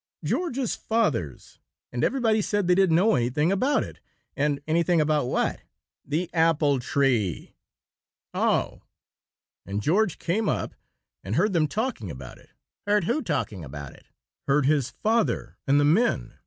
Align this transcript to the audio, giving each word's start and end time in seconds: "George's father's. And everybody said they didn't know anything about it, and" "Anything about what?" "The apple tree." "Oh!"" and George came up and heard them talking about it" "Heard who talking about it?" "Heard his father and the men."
"George's 0.23 0.75
father's. 0.75 1.59
And 1.91 2.03
everybody 2.03 2.41
said 2.41 2.65
they 2.65 2.73
didn't 2.73 2.95
know 2.95 3.13
anything 3.13 3.51
about 3.51 3.83
it, 3.83 3.99
and" 4.35 4.59
"Anything 4.67 4.99
about 4.99 5.27
what?" 5.27 5.61
"The 6.03 6.27
apple 6.33 6.79
tree." 6.79 7.53
"Oh!"" 8.33 8.81
and 9.67 9.79
George 9.79 10.17
came 10.17 10.49
up 10.49 10.73
and 11.23 11.35
heard 11.35 11.53
them 11.53 11.67
talking 11.67 12.09
about 12.09 12.39
it" 12.39 12.49
"Heard 12.87 13.03
who 13.03 13.21
talking 13.21 13.63
about 13.63 13.93
it?" 13.93 14.07
"Heard 14.47 14.65
his 14.65 14.89
father 14.89 15.57
and 15.67 15.79
the 15.79 15.85
men." 15.85 16.33